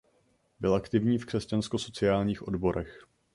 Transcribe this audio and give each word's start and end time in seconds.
Byl 0.59 0.75
aktivní 0.75 1.17
v 1.17 1.25
křesťansko 1.25 1.77
sociálních 1.77 2.47
odborech. 2.47 3.05